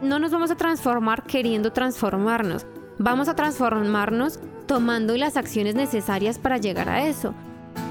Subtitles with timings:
[0.00, 2.66] no nos vamos a transformar queriendo transformarnos.
[2.98, 7.34] Vamos a transformarnos tomando las acciones necesarias para llegar a eso.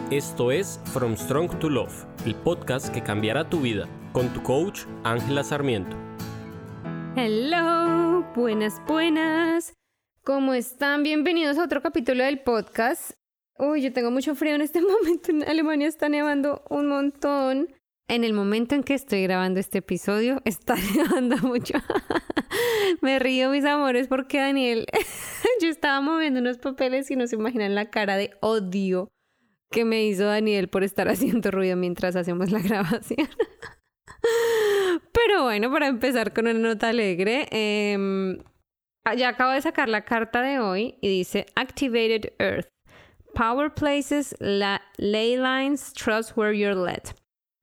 [0.09, 4.81] Esto es From Strong to Love, el podcast que cambiará tu vida, con tu coach
[5.03, 5.97] Ángela Sarmiento.
[7.15, 9.73] Hello, buenas, buenas.
[10.23, 11.03] ¿Cómo están?
[11.03, 13.11] Bienvenidos a otro capítulo del podcast.
[13.57, 15.31] Uy, yo tengo mucho frío en este momento.
[15.31, 17.67] En Alemania está nevando un montón.
[18.09, 21.75] En el momento en que estoy grabando este episodio, está nevando mucho.
[23.01, 24.85] Me río, mis amores, porque Daniel,
[25.61, 29.09] yo estaba moviendo unos papeles y no se imaginan la cara de odio
[29.69, 33.27] que me hizo Daniel por estar haciendo ruido mientras hacemos la grabación.
[35.11, 38.37] Pero bueno, para empezar con una nota alegre, eh,
[39.17, 42.69] ya acabo de sacar la carta de hoy y dice Activated Earth.
[43.33, 47.13] Power places, la ley lines, trust where you're led.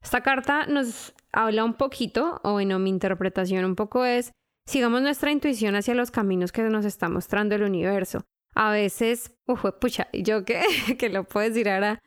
[0.05, 4.33] Esta carta nos habla un poquito, o bueno, mi interpretación un poco es,
[4.67, 8.21] sigamos nuestra intuición hacia los caminos que nos está mostrando el universo.
[8.55, 10.63] A veces, uf, pucha, yo que,
[10.99, 11.99] que lo puedo decir ahora,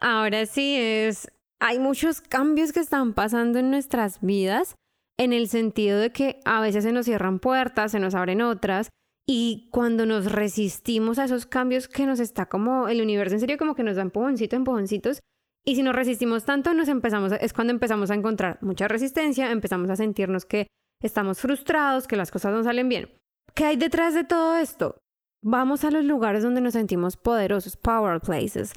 [0.00, 4.76] ahora sí es, hay muchos cambios que están pasando en nuestras vidas,
[5.16, 8.90] en el sentido de que a veces se nos cierran puertas, se nos abren otras,
[9.26, 13.58] y cuando nos resistimos a esos cambios que nos está como el universo en serio
[13.58, 15.20] como que nos da empujoncitos, empujoncitos,
[15.68, 19.90] y si nos resistimos tanto, nos empezamos es cuando empezamos a encontrar mucha resistencia, empezamos
[19.90, 20.66] a sentirnos que
[21.02, 23.10] estamos frustrados, que las cosas no salen bien.
[23.54, 24.96] ¿Qué hay detrás de todo esto?
[25.44, 28.72] Vamos a los lugares donde nos sentimos poderosos, power places.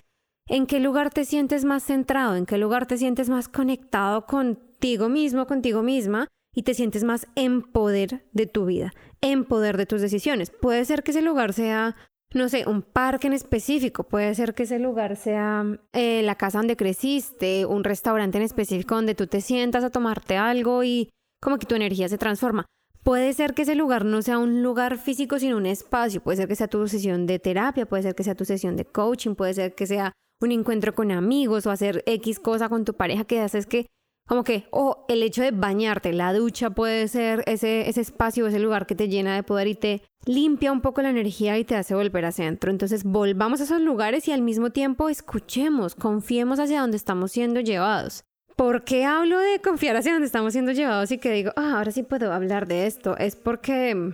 [0.50, 2.36] ¿En qué lugar te sientes más centrado?
[2.36, 6.28] ¿En qué lugar te sientes más conectado contigo mismo, contigo misma?
[6.54, 10.52] Y te sientes más en poder de tu vida, en poder de tus decisiones.
[10.52, 11.96] Puede ser que ese lugar sea
[12.34, 14.04] no sé, un parque en específico.
[14.04, 18.96] Puede ser que ese lugar sea eh, la casa donde creciste, un restaurante en específico
[18.96, 21.10] donde tú te sientas a tomarte algo y
[21.42, 22.66] como que tu energía se transforma.
[23.04, 26.22] Puede ser que ese lugar no sea un lugar físico, sino un espacio.
[26.22, 28.86] Puede ser que sea tu sesión de terapia, puede ser que sea tu sesión de
[28.86, 32.94] coaching, puede ser que sea un encuentro con amigos o hacer X cosa con tu
[32.94, 33.88] pareja que haces que
[34.32, 38.60] como que, o el hecho de bañarte, la ducha puede ser ese, ese espacio, ese
[38.60, 41.76] lugar que te llena de poder y te limpia un poco la energía y te
[41.76, 42.72] hace volver hacia adentro.
[42.72, 47.60] Entonces volvamos a esos lugares y al mismo tiempo escuchemos, confiemos hacia donde estamos siendo
[47.60, 48.24] llevados.
[48.56, 51.92] ¿Por qué hablo de confiar hacia donde estamos siendo llevados y que digo, ah, ahora
[51.92, 53.18] sí puedo hablar de esto?
[53.18, 54.14] Es porque,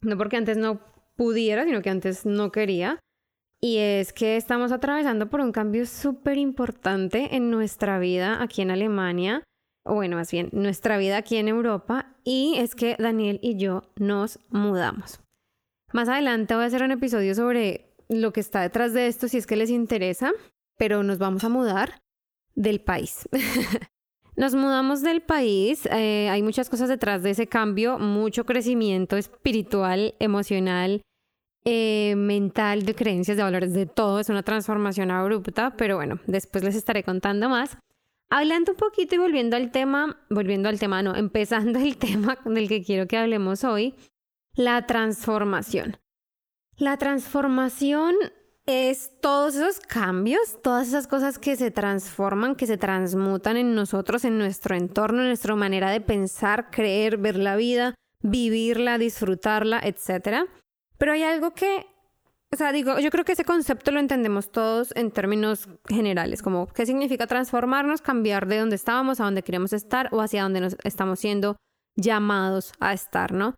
[0.00, 0.80] no porque antes no
[1.14, 2.98] pudiera, sino que antes no quería.
[3.60, 8.70] Y es que estamos atravesando por un cambio súper importante en nuestra vida aquí en
[8.70, 9.42] Alemania,
[9.84, 13.82] o bueno, más bien nuestra vida aquí en Europa, y es que Daniel y yo
[13.96, 15.20] nos mudamos.
[15.92, 19.38] Más adelante voy a hacer un episodio sobre lo que está detrás de esto, si
[19.38, 20.32] es que les interesa,
[20.76, 22.00] pero nos vamos a mudar
[22.54, 23.28] del país.
[24.36, 30.14] Nos mudamos del país, eh, hay muchas cosas detrás de ese cambio, mucho crecimiento espiritual,
[30.20, 31.02] emocional,
[31.64, 34.20] eh, mental, de creencias, de valores, de todo.
[34.20, 37.76] Es una transformación abrupta, pero bueno, después les estaré contando más.
[38.30, 42.68] Hablando un poquito y volviendo al tema, volviendo al tema, no, empezando el tema del
[42.68, 43.94] que quiero que hablemos hoy,
[44.54, 45.96] la transformación.
[46.76, 48.14] La transformación
[48.66, 54.24] es todos esos cambios, todas esas cosas que se transforman, que se transmutan en nosotros,
[54.26, 60.46] en nuestro entorno, en nuestra manera de pensar, creer, ver la vida, vivirla, disfrutarla, etcétera.
[60.98, 61.86] Pero hay algo que,
[62.52, 66.66] o sea, digo, yo creo que ese concepto lo entendemos todos en términos generales, como
[66.66, 70.76] qué significa transformarnos, cambiar de donde estábamos a donde queremos estar o hacia donde nos
[70.84, 71.56] estamos siendo
[71.96, 73.54] llamados a estar, ¿no?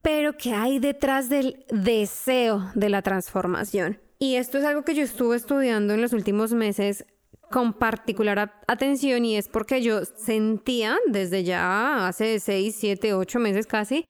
[0.00, 4.00] Pero ¿qué hay detrás del deseo de la transformación?
[4.18, 7.04] Y esto es algo que yo estuve estudiando en los últimos meses
[7.50, 13.66] con particular atención y es porque yo sentía desde ya hace 6, 7, 8 meses
[13.66, 14.04] casi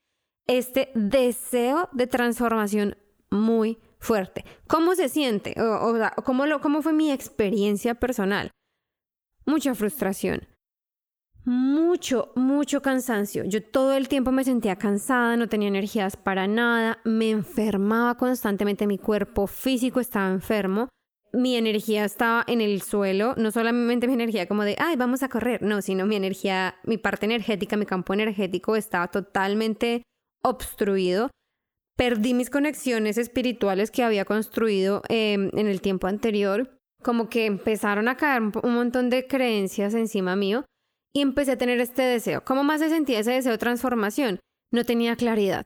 [0.49, 2.97] este deseo de transformación
[3.29, 4.43] muy fuerte.
[4.67, 5.53] ¿Cómo se siente?
[5.61, 8.49] O, ¿cómo, lo, ¿Cómo fue mi experiencia personal?
[9.45, 10.47] Mucha frustración.
[11.45, 13.43] Mucho, mucho cansancio.
[13.45, 18.87] Yo todo el tiempo me sentía cansada, no tenía energías para nada, me enfermaba constantemente,
[18.87, 20.89] mi cuerpo físico estaba enfermo,
[21.31, 25.29] mi energía estaba en el suelo, no solamente mi energía como de, ay, vamos a
[25.29, 30.03] correr, no, sino mi energía, mi parte energética, mi campo energético estaba totalmente
[30.43, 31.29] obstruido.
[31.97, 36.77] Perdí mis conexiones espirituales que había construido em, en el tiempo anterior.
[37.03, 40.65] Como que empezaron a caer un montón de creencias encima mío
[41.13, 42.43] y empecé a tener este deseo.
[42.43, 44.39] ¿Cómo más se sentía ese deseo de transformación?
[44.71, 45.65] No tenía claridad.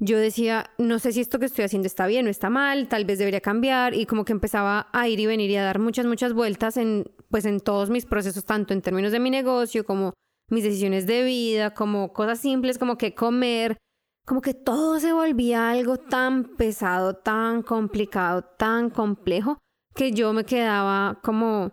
[0.00, 3.04] Yo decía, no sé si esto que estoy haciendo está bien o está mal, tal
[3.04, 6.04] vez debería cambiar y como que empezaba a ir y venir y a dar muchas,
[6.04, 10.12] muchas vueltas en, pues en todos mis procesos, tanto en términos de mi negocio como
[10.50, 13.78] mis decisiones de vida, como cosas simples como que comer,
[14.24, 19.58] como que todo se volvía algo tan pesado, tan complicado, tan complejo,
[19.94, 21.72] que yo me quedaba como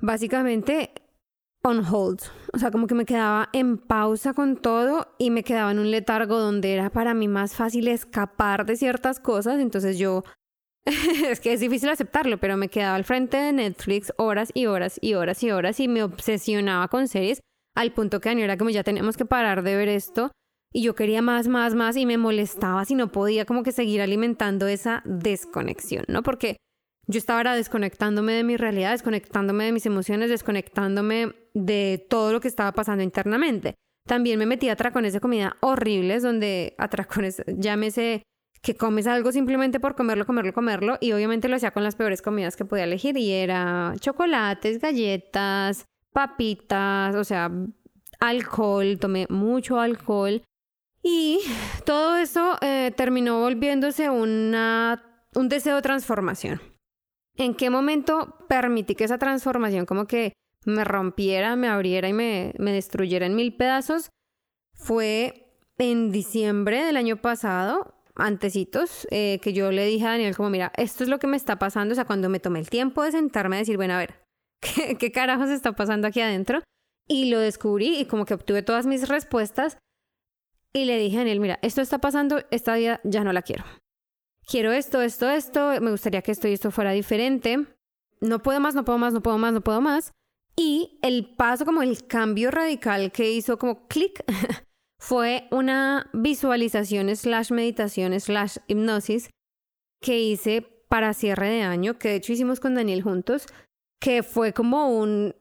[0.00, 0.92] básicamente
[1.62, 2.20] on hold.
[2.52, 5.90] O sea, como que me quedaba en pausa con todo y me quedaba en un
[5.90, 9.58] letargo donde era para mí más fácil escapar de ciertas cosas.
[9.58, 10.24] Entonces yo,
[10.84, 14.98] es que es difícil aceptarlo, pero me quedaba al frente de Netflix horas y horas
[15.00, 17.40] y horas y horas y me obsesionaba con series
[17.74, 20.32] al punto que era como ya tenemos que parar de ver esto.
[20.72, 24.02] Y yo quería más, más, más y me molestaba si no podía como que seguir
[24.02, 26.22] alimentando esa desconexión, ¿no?
[26.22, 26.56] Porque
[27.06, 32.48] yo estaba desconectándome de mi realidad, desconectándome de mis emociones, desconectándome de todo lo que
[32.48, 33.74] estaba pasando internamente.
[34.06, 38.22] También me metí a atracones de comida horribles, donde atracones, llámese
[38.60, 42.22] que comes algo simplemente por comerlo, comerlo, comerlo, y obviamente lo hacía con las peores
[42.22, 47.50] comidas que podía elegir, y era chocolates, galletas, papitas, o sea,
[48.20, 50.42] alcohol, tomé mucho alcohol,
[51.08, 51.40] y
[51.84, 56.60] todo eso eh, terminó volviéndose una, un deseo de transformación.
[57.36, 60.32] ¿En qué momento permití que esa transformación como que
[60.64, 64.10] me rompiera, me abriera y me, me destruyera en mil pedazos?
[64.74, 70.50] Fue en diciembre del año pasado, antecitos, eh, que yo le dije a Daniel como,
[70.50, 73.04] mira, esto es lo que me está pasando, o sea, cuando me tomé el tiempo
[73.04, 74.26] de sentarme a decir, bueno, a ver,
[74.60, 76.60] ¿qué, qué carajos está pasando aquí adentro?
[77.06, 79.78] Y lo descubrí y como que obtuve todas mis respuestas
[80.72, 83.64] y le dije a Daniel, mira, esto está pasando, esta vida ya no la quiero
[84.48, 87.66] quiero esto, esto, esto, me gustaría que esto y esto fuera diferente,
[88.20, 90.12] no puedo más, no puedo más, no puedo más, no puedo más.
[90.56, 94.24] Y el paso, como el cambio radical que hizo como clic,
[94.98, 99.30] fue una visualización slash meditación slash hipnosis
[100.00, 103.46] que hice para cierre de año, que de hecho hicimos con Daniel juntos,
[104.00, 105.36] que fue como un,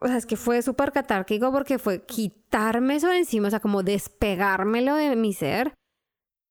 [0.00, 3.60] o sea, es que fue súper catárquico porque fue quitarme eso de encima, o sea,
[3.60, 5.74] como despegármelo de mi ser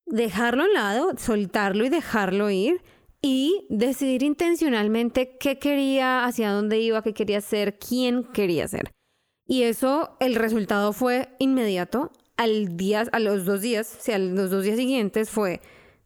[0.06, 2.82] dejarlo a un lado, soltarlo y dejarlo ir
[3.22, 8.92] y decidir intencionalmente qué quería, hacia dónde iba, qué quería ser, quién quería ser.
[9.46, 12.12] Y eso, el resultado fue inmediato.
[12.36, 15.62] Al día, a los dos días, o sea, los dos días siguientes fue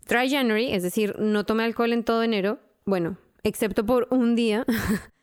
[0.08, 4.66] Dry January, es decir, no tomé alcohol en todo enero, bueno, excepto por un día.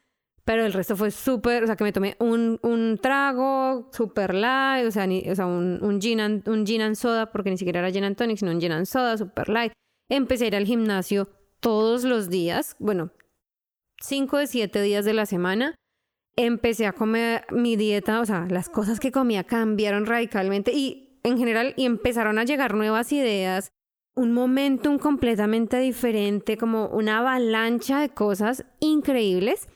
[0.44, 4.86] Pero el resto fue súper, o sea, que me tomé un, un trago súper light,
[4.86, 7.80] o sea, o sea un, un, gin and, un gin and soda, porque ni siquiera
[7.80, 9.72] era gin and tonic, sino un gin and soda súper light.
[10.10, 11.30] Empecé a ir al gimnasio
[11.60, 13.10] todos los días, bueno,
[13.98, 15.74] cinco de siete días de la semana.
[16.36, 21.38] Empecé a comer mi dieta, o sea, las cosas que comía cambiaron radicalmente y en
[21.38, 23.70] general, y empezaron a llegar nuevas ideas,
[24.14, 29.68] un momentum completamente diferente, como una avalancha de cosas increíbles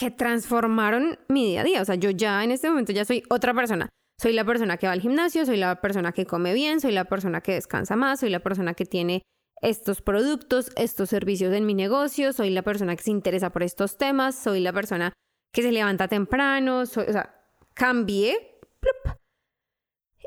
[0.00, 1.82] que transformaron mi día a día.
[1.82, 3.90] O sea, yo ya en este momento ya soy otra persona.
[4.18, 7.04] Soy la persona que va al gimnasio, soy la persona que come bien, soy la
[7.04, 9.22] persona que descansa más, soy la persona que tiene
[9.60, 13.98] estos productos, estos servicios en mi negocio, soy la persona que se interesa por estos
[13.98, 15.12] temas, soy la persona
[15.52, 17.34] que se levanta temprano, soy, o sea,
[17.74, 18.58] cambié.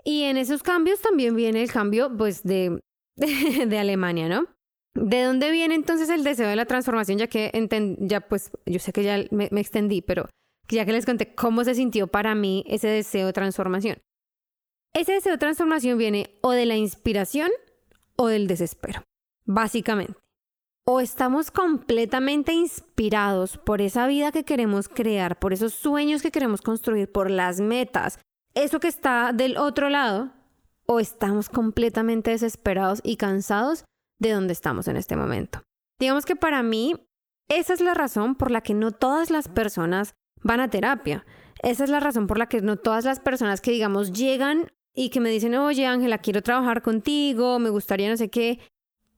[0.04, 2.80] Y en esos cambios también viene el cambio, pues, de,
[3.16, 4.53] de Alemania, ¿no?
[4.96, 7.18] ¿De dónde viene entonces el deseo de la transformación?
[7.18, 7.52] Ya que
[8.00, 10.30] ya pues yo sé que ya me, extendí, pero
[10.70, 13.98] ya que les conté cómo se sintió para mí ese deseo de transformación.
[14.94, 17.50] Ese deseo de transformación viene o de la inspiración
[18.16, 19.02] o del desespero,
[19.46, 20.14] básicamente.
[20.86, 26.62] O estamos completamente inspirados por esa vida que queremos crear, por esos sueños que queremos
[26.62, 28.20] construir, por las metas,
[28.54, 30.34] eso que está del otro lado,
[30.86, 33.86] o estamos completamente desesperados y cansados
[34.20, 35.64] de donde estamos en este momento.
[36.00, 36.96] Digamos que para mí,
[37.50, 41.26] esa es la razón por la que no todas las personas van a terapia.
[41.62, 45.10] Esa es la razón por la que no todas las personas que, digamos, llegan y
[45.10, 48.60] que me dicen, oye, Ángela, quiero trabajar contigo, me gustaría no sé qué.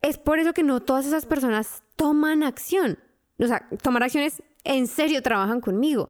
[0.02, 3.00] Es por eso que no todas esas personas toman acción.
[3.40, 6.08] O sea, tomar acciones en serio trabajan conmigo.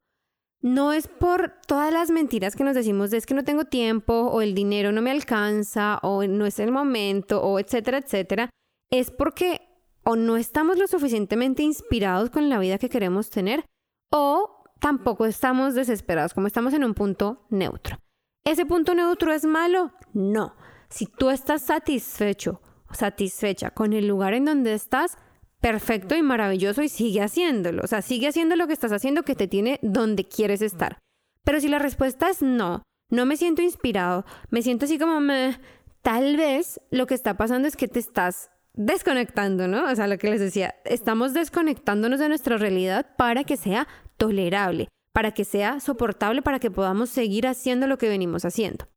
[0.61, 4.13] No es por todas las mentiras que nos decimos de es que no tengo tiempo
[4.13, 8.49] o el dinero no me alcanza o no es el momento o etcétera, etcétera
[8.91, 9.61] es porque
[10.03, 13.65] o no estamos lo suficientemente inspirados con la vida que queremos tener
[14.11, 17.97] o tampoco estamos desesperados, como estamos en un punto neutro.
[18.45, 19.93] ¿Ese punto neutro es malo?
[20.13, 20.55] No.
[20.89, 22.61] Si tú estás satisfecho
[22.95, 25.17] satisfecha con el lugar en donde estás,
[25.59, 27.83] perfecto y maravilloso y sigue haciéndolo.
[27.83, 30.99] O sea, sigue haciendo lo que estás haciendo que te tiene donde quieres estar.
[31.43, 35.59] Pero si la respuesta es no, no me siento inspirado, me siento así como me...
[36.01, 39.89] Tal vez lo que está pasando es que te estás desconectando, ¿no?
[39.89, 44.89] O sea, lo que les decía, estamos desconectándonos de nuestra realidad para que sea tolerable,
[45.13, 48.87] para que sea soportable, para que podamos seguir haciendo lo que venimos haciendo.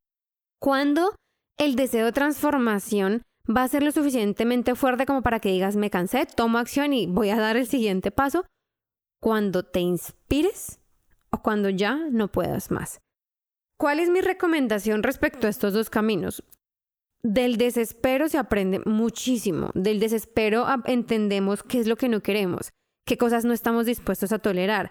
[0.61, 1.15] Cuando
[1.59, 5.91] el deseo de transformación va a ser lo suficientemente fuerte como para que digas, me
[5.91, 8.45] cansé, tomo acción y voy a dar el siguiente paso,
[9.21, 10.81] cuando te inspires
[11.31, 13.01] o cuando ya no puedas más.
[13.79, 16.43] ¿Cuál es mi recomendación respecto a estos dos caminos?
[17.23, 19.71] Del desespero se aprende muchísimo.
[19.75, 22.71] Del desespero entendemos qué es lo que no queremos,
[23.05, 24.91] qué cosas no estamos dispuestos a tolerar,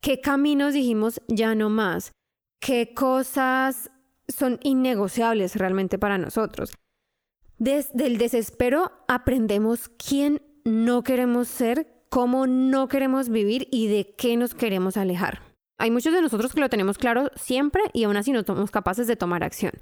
[0.00, 2.12] qué caminos dijimos ya no más,
[2.60, 3.90] qué cosas
[4.28, 6.72] son innegociables realmente para nosotros.
[7.58, 14.36] Desde el desespero aprendemos quién no queremos ser, cómo no queremos vivir y de qué
[14.36, 15.42] nos queremos alejar.
[15.78, 19.06] Hay muchos de nosotros que lo tenemos claro siempre y aún así no somos capaces
[19.06, 19.72] de tomar acción.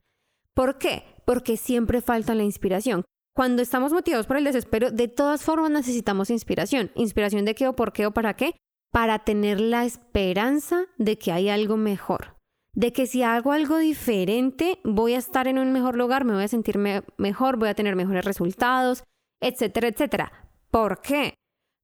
[0.54, 1.04] ¿Por qué?
[1.24, 3.04] Porque siempre falta la inspiración.
[3.34, 6.90] Cuando estamos motivados por el desespero, de todas formas necesitamos inspiración.
[6.94, 8.54] ¿Inspiración de qué o por qué o para qué?
[8.90, 12.36] Para tener la esperanza de que hay algo mejor.
[12.74, 16.44] De que si hago algo diferente, voy a estar en un mejor lugar, me voy
[16.44, 19.04] a sentir mejor, voy a tener mejores resultados,
[19.40, 20.50] etcétera, etcétera.
[20.70, 21.34] ¿Por qué?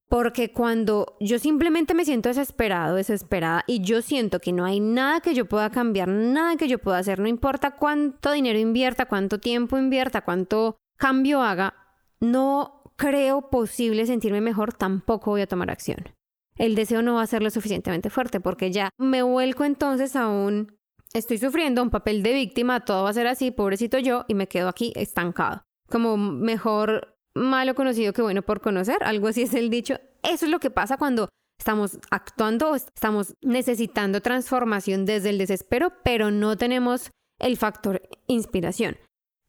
[0.09, 5.21] Porque cuando yo simplemente me siento desesperado, desesperada, y yo siento que no hay nada
[5.21, 9.39] que yo pueda cambiar, nada que yo pueda hacer, no importa cuánto dinero invierta, cuánto
[9.39, 11.75] tiempo invierta, cuánto cambio haga,
[12.19, 16.09] no creo posible sentirme mejor, tampoco voy a tomar acción.
[16.57, 20.27] El deseo no va a ser lo suficientemente fuerte porque ya me vuelco entonces a
[20.27, 20.75] un
[21.13, 24.47] estoy sufriendo un papel de víctima, todo va a ser así, pobrecito yo, y me
[24.47, 25.63] quedo aquí estancado.
[25.89, 29.95] Como mejor malo conocido que bueno por conocer, algo así es el dicho.
[30.23, 31.29] Eso es lo que pasa cuando
[31.59, 38.97] estamos actuando, estamos necesitando transformación desde el desespero, pero no tenemos el factor inspiración.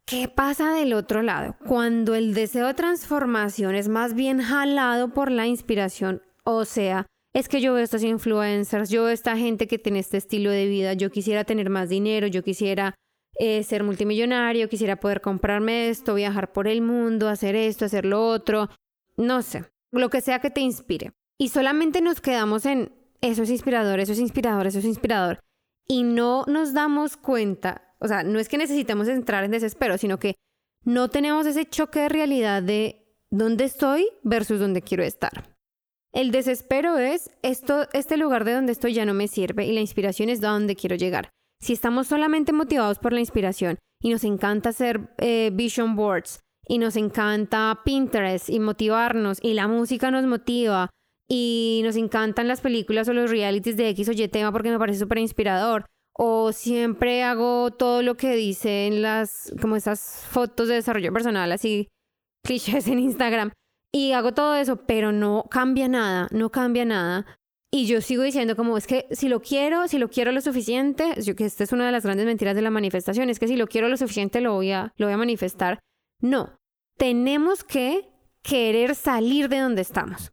[0.07, 1.57] ¿Qué pasa del otro lado?
[1.67, 7.49] Cuando el deseo de transformación es más bien jalado por la inspiración, o sea, es
[7.49, 10.95] que yo veo estos influencers, yo veo esta gente que tiene este estilo de vida,
[10.95, 12.95] yo quisiera tener más dinero, yo quisiera
[13.39, 18.27] eh, ser multimillonario, quisiera poder comprarme esto, viajar por el mundo, hacer esto, hacer lo
[18.27, 18.69] otro,
[19.17, 21.13] no sé, lo que sea que te inspire.
[21.39, 25.41] Y solamente nos quedamos en eso es inspirador, eso es inspirador, eso es inspirador.
[25.87, 30.19] Y no nos damos cuenta, o sea, no es que necesitemos entrar en desespero, sino
[30.19, 30.37] que
[30.85, 35.57] no tenemos ese choque de realidad de dónde estoy versus dónde quiero estar.
[36.13, 39.81] El desespero es esto, este lugar de donde estoy ya no me sirve y la
[39.81, 41.31] inspiración es de donde quiero llegar.
[41.63, 46.79] Si estamos solamente motivados por la inspiración y nos encanta hacer eh, vision boards y
[46.79, 50.91] nos encanta Pinterest y motivarnos y la música nos motiva
[51.29, 54.79] y nos encantan las películas o los realities de X o Y tema porque me
[54.79, 55.85] parece súper inspirador
[56.17, 61.89] o siempre hago todo lo que dicen las como esas fotos de desarrollo personal así
[62.43, 63.53] clichés en Instagram
[63.93, 67.27] y hago todo eso, pero no cambia nada, no cambia nada.
[67.73, 71.15] Y yo sigo diciendo como es que si lo quiero, si lo quiero lo suficiente,
[71.23, 73.57] yo que esta es una de las grandes mentiras de la manifestación, es que si
[73.57, 75.79] lo quiero lo suficiente lo voy a, lo voy a manifestar.
[76.21, 76.59] No,
[76.97, 78.11] tenemos que
[78.43, 80.33] querer salir de donde estamos.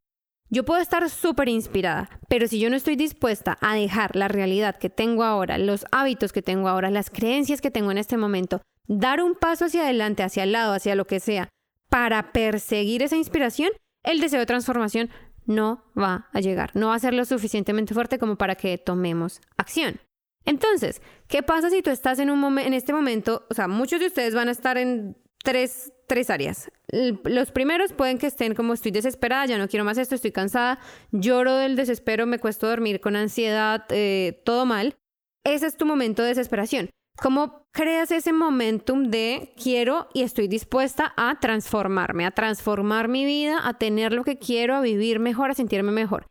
[0.50, 4.78] Yo puedo estar súper inspirada, pero si yo no estoy dispuesta a dejar la realidad
[4.78, 8.62] que tengo ahora, los hábitos que tengo ahora, las creencias que tengo en este momento,
[8.88, 11.50] dar un paso hacia adelante, hacia el lado, hacia lo que sea,
[11.90, 13.70] para perseguir esa inspiración,
[14.04, 15.10] el deseo de transformación
[15.48, 19.42] no va a llegar, no va a ser lo suficientemente fuerte como para que tomemos
[19.58, 20.00] acción.
[20.46, 23.46] Entonces, ¿qué pasa si tú estás en, un en este momento?
[23.50, 26.72] O sea, muchos de ustedes van a estar en tres, tres áreas.
[26.90, 30.80] Los primeros pueden que estén como estoy desesperada, ya no quiero más esto, estoy cansada,
[31.12, 34.96] lloro del desespero, me cuesta dormir con ansiedad, eh, todo mal.
[35.44, 36.90] Ese es tu momento de desesperación.
[37.20, 43.68] ¿Cómo creas ese momentum de quiero y estoy dispuesta a transformarme, a transformar mi vida,
[43.68, 46.28] a tener lo que quiero, a vivir mejor, a sentirme mejor?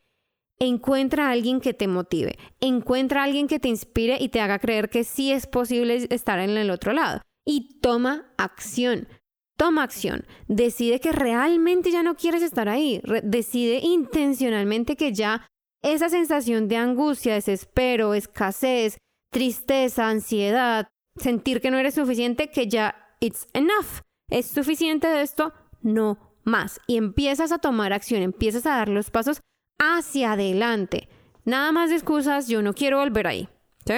[0.61, 4.61] Encuentra a alguien que te motive, encuentra a alguien que te inspire y te haga
[4.61, 7.21] creer que sí es posible estar en el otro lado.
[7.45, 9.09] Y toma acción,
[9.57, 15.47] toma acción, decide que realmente ya no quieres estar ahí, decide intencionalmente que ya
[15.83, 18.99] esa sensación de angustia, desespero, escasez,
[19.31, 24.03] tristeza, ansiedad, sentir que no eres suficiente, que ya it's enough.
[24.31, 25.53] Es suficiente de esto,
[25.83, 26.81] no más.
[26.87, 29.41] Y empiezas a tomar acción, empiezas a dar los pasos
[29.79, 31.09] hacia adelante.
[31.45, 33.49] Nada más de excusas, yo no quiero volver ahí.
[33.85, 33.95] ¿sí?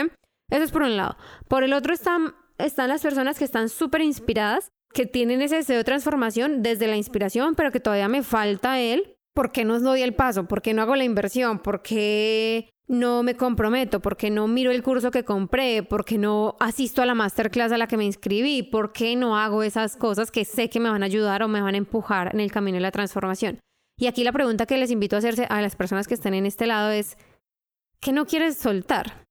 [0.50, 1.16] Eso es por un lado.
[1.49, 5.76] Por el otro están, están las personas que están súper inspiradas, que tienen ese deseo
[5.76, 9.16] de transformación desde la inspiración, pero que todavía me falta él.
[9.35, 10.49] ¿Por qué no doy el paso?
[10.49, 11.61] ¿Por qué no hago la inversión?
[11.61, 17.02] ¿Por qué no me comprometo, porque no miro el curso que compré, porque no asisto
[17.02, 20.71] a la masterclass a la que me inscribí, porque no hago esas cosas que sé
[20.71, 22.90] que me van a ayudar o me van a empujar en el camino de la
[22.90, 23.61] transformación.
[23.99, 26.47] Y aquí la pregunta que les invito a hacerse a las personas que están en
[26.47, 27.16] este lado es,
[28.00, 29.26] que no quieres soltar.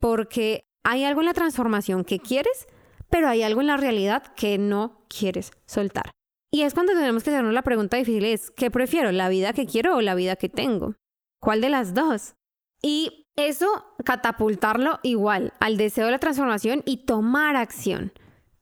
[0.00, 2.66] Porque hay algo en la transformación que quieres,
[3.10, 6.10] pero hay algo en la realidad que no quieres soltar.
[6.52, 9.12] Y es cuando tenemos que hacernos la pregunta difícil es, ¿qué prefiero?
[9.12, 10.94] ¿La vida que quiero o la vida que tengo?
[11.40, 12.34] ¿Cuál de las dos?
[12.82, 13.66] Y eso
[14.04, 18.12] catapultarlo igual al deseo de la transformación y tomar acción.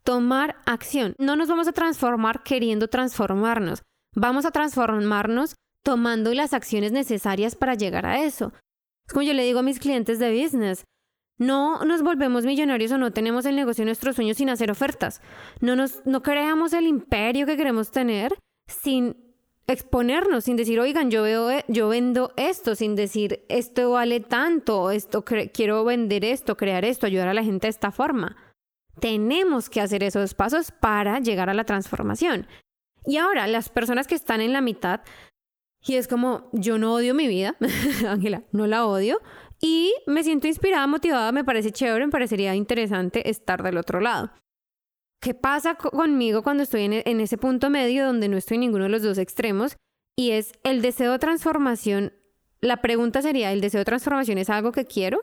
[0.04, 1.14] Tomar acción.
[1.18, 3.82] No nos vamos a transformar queriendo transformarnos.
[4.14, 8.52] Vamos a transformarnos tomando las acciones necesarias para llegar a eso.
[9.06, 10.84] Es como yo le digo a mis clientes de business,
[11.38, 15.22] no nos volvemos millonarios o no tenemos el negocio de nuestros sueños sin hacer ofertas.
[15.60, 19.27] No, nos, no creamos el imperio que queremos tener sin
[19.68, 24.90] exponernos, sin decir, oigan, yo, veo, e, yo vendo esto, sin decir, esto vale tanto,
[24.90, 28.36] esto quiero vender esto, crear esto, ayudar a la gente de esta forma.
[28.98, 32.46] Tenemos que hacer esos pasos para llegar a la transformación.
[33.04, 35.02] Y ahora, las personas que están en la mitad,
[35.86, 37.56] y es como, yo no odio mi vida,
[38.08, 39.20] Ángela, no la odio,
[39.60, 44.30] y me siento inspirada, motivada, me parece chévere, me parecería interesante estar del otro lado.
[45.20, 48.84] ¿Qué pasa conmigo cuando estoy en, en ese punto medio donde no estoy en ninguno
[48.84, 49.76] de los dos extremos?
[50.16, 52.12] Y es el deseo de transformación.
[52.60, 55.20] La pregunta sería, ¿el deseo de transformación es algo que quiero?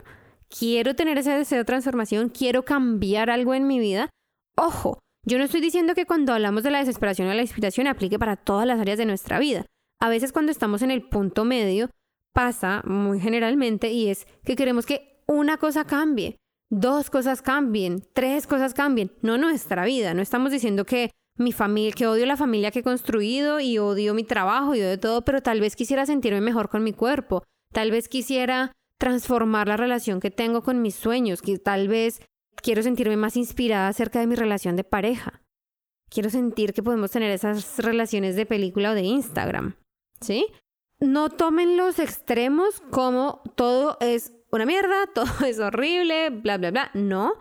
[0.49, 2.29] ¿Quiero tener ese deseo de transformación?
[2.29, 4.09] ¿Quiero cambiar algo en mi vida?
[4.57, 8.19] Ojo, yo no estoy diciendo que cuando hablamos de la desesperación o la inspiración aplique
[8.19, 9.65] para todas las áreas de nuestra vida.
[9.99, 11.89] A veces cuando estamos en el punto medio
[12.33, 16.37] pasa muy generalmente y es que queremos que una cosa cambie,
[16.79, 20.13] dos cosas cambien, tres cosas cambien, no nuestra vida.
[20.13, 24.13] No estamos diciendo que mi familia, que odio la familia que he construido y odio
[24.13, 27.91] mi trabajo y odio todo, pero tal vez quisiera sentirme mejor con mi cuerpo, tal
[27.91, 32.21] vez quisiera transformar la relación que tengo con mis sueños, que tal vez
[32.61, 35.41] quiero sentirme más inspirada acerca de mi relación de pareja.
[36.09, 39.75] Quiero sentir que podemos tener esas relaciones de película o de Instagram,
[40.21, 40.47] ¿sí?
[40.99, 46.91] no tomen los extremos como todo es una mierda, todo es horrible, bla, bla, bla.
[46.93, 47.33] No.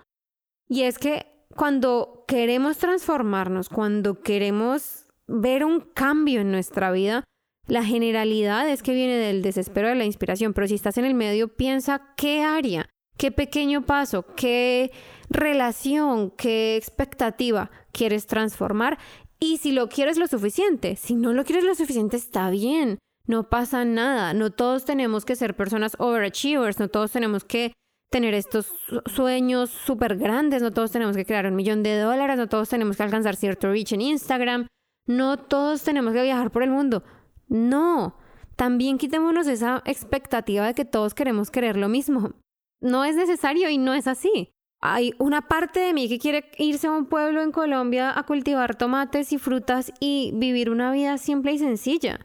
[0.69, 7.25] Y es que cuando queremos transformarnos, cuando queremos ver un cambio en nuestra vida,
[7.67, 11.15] la generalidad es que viene del desespero de la inspiración, pero si estás en el
[11.15, 14.93] medio, piensa qué área, qué pequeño paso, qué
[15.31, 18.99] relación, qué expectativa quieres transformar
[19.41, 20.97] y si lo quieres lo suficiente.
[20.97, 22.99] Si no lo quieres lo suficiente, está bien.
[23.27, 24.35] No pasa nada.
[24.35, 26.79] No todos tenemos que ser personas overachievers.
[26.79, 27.73] No todos tenemos que
[28.11, 28.73] tener estos
[29.07, 30.63] sueños súper grandes.
[30.63, 32.37] No todos tenemos que crear un millón de dólares.
[32.37, 34.67] No todos tenemos que alcanzar cierto reach en Instagram.
[35.07, 37.03] No todos tenemos que viajar por el mundo.
[37.49, 38.17] No.
[38.57, 42.33] También quitémonos esa expectativa de que todos queremos querer lo mismo.
[42.81, 44.51] No es necesario y no es así.
[44.81, 48.77] Hay una parte de mí que quiere irse a un pueblo en Colombia a cultivar
[48.77, 52.21] tomates y frutas y vivir una vida simple y sencilla.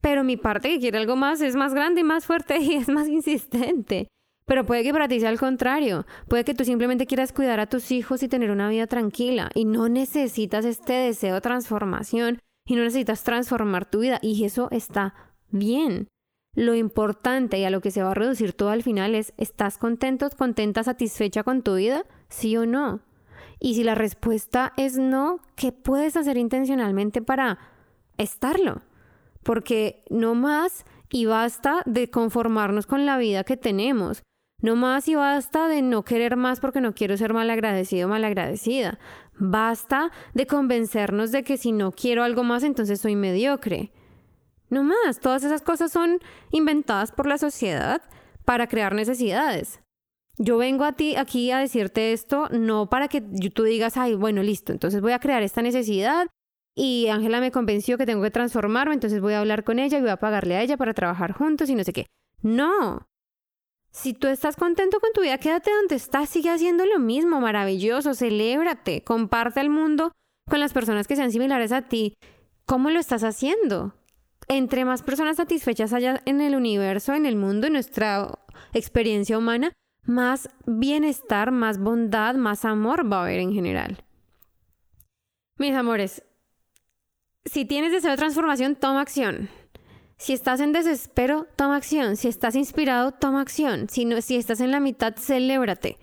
[0.00, 2.88] Pero mi parte que quiere algo más es más grande y más fuerte y es
[2.88, 4.08] más insistente.
[4.46, 6.06] Pero puede que para ti sea al contrario.
[6.26, 9.50] Puede que tú simplemente quieras cuidar a tus hijos y tener una vida tranquila.
[9.54, 14.18] Y no necesitas este deseo de transformación y no necesitas transformar tu vida.
[14.22, 15.14] Y eso está
[15.50, 16.08] bien.
[16.54, 19.76] Lo importante y a lo que se va a reducir todo al final es, ¿estás
[19.76, 22.04] contento, contenta, satisfecha con tu vida?
[22.30, 23.02] ¿Sí o no?
[23.60, 27.58] Y si la respuesta es no, ¿qué puedes hacer intencionalmente para
[28.16, 28.80] estarlo?
[29.42, 34.22] Porque no más y basta de conformarnos con la vida que tenemos.
[34.60, 38.98] No más y basta de no querer más porque no quiero ser malagradecido o malagradecida.
[39.38, 43.92] Basta de convencernos de que si no quiero algo más entonces soy mediocre.
[44.68, 46.18] No más, todas esas cosas son
[46.50, 48.02] inventadas por la sociedad
[48.44, 49.80] para crear necesidades.
[50.38, 54.42] Yo vengo a ti aquí a decirte esto no para que tú digas, ay, bueno,
[54.42, 56.28] listo, entonces voy a crear esta necesidad
[56.78, 60.00] y Ángela me convenció que tengo que transformarme, entonces voy a hablar con ella y
[60.00, 62.06] voy a pagarle a ella para trabajar juntos y no sé qué.
[62.40, 63.08] No.
[63.90, 68.14] Si tú estás contento con tu vida, quédate donde estás, sigue haciendo lo mismo, maravilloso,
[68.14, 70.12] celébrate, comparte al mundo
[70.48, 72.14] con las personas que sean similares a ti.
[72.64, 73.94] ¿Cómo lo estás haciendo?
[74.46, 78.38] Entre más personas satisfechas haya en el universo, en el mundo, en nuestra
[78.72, 79.72] experiencia humana,
[80.04, 84.04] más bienestar, más bondad, más amor va a haber en general.
[85.58, 86.22] Mis amores,
[87.48, 89.48] si tienes deseo de transformación, toma acción.
[90.16, 92.16] Si estás en desespero, toma acción.
[92.16, 93.88] Si estás inspirado, toma acción.
[93.88, 95.98] Si, no, si estás en la mitad, celébrate.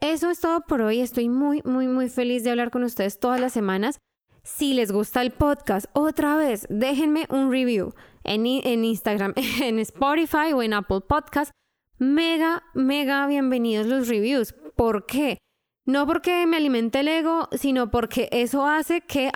[0.00, 1.00] Eso es todo por hoy.
[1.00, 3.98] Estoy muy, muy, muy feliz de hablar con ustedes todas las semanas.
[4.42, 7.94] Si les gusta el podcast, otra vez, déjenme un review
[8.24, 11.52] en, en Instagram, en Spotify o en Apple Podcast.
[11.98, 14.54] Mega, mega bienvenidos los reviews.
[14.74, 15.38] ¿Por qué?
[15.84, 19.32] No porque me alimente el ego, sino porque eso hace que,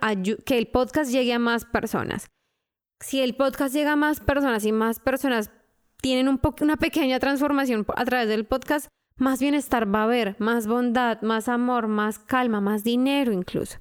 [0.47, 2.29] el podcast llegue a más personas.
[3.01, 5.51] Si el podcast llega a más personas y más personas
[6.01, 10.67] tienen un una pequeña transformación a través del podcast, más bienestar va a haber, más
[10.67, 13.79] bondad, más amor, más calma, más dinero incluso.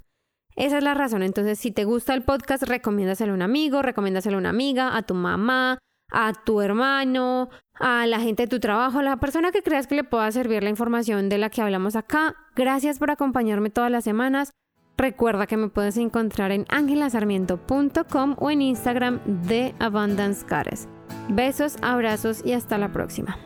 [0.55, 1.21] Esa es la razón.
[1.21, 5.03] Entonces, si te gusta el podcast, recomiéndaselo a un amigo, recomiéndaselo a una amiga, a
[5.03, 5.77] tu mamá,
[6.11, 9.95] a tu hermano, a la gente de tu trabajo, a la persona que creas que
[9.95, 12.35] le pueda servir la información de la que hablamos acá.
[12.55, 14.51] Gracias por acompañarme todas las semanas.
[14.97, 20.87] Recuerda que me puedes encontrar en angelasarmiento.com o en Instagram de Abundance Cares.
[21.27, 23.37] Besos, abrazos y hasta la próxima.